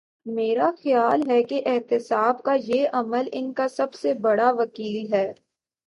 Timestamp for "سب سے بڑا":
3.67-4.51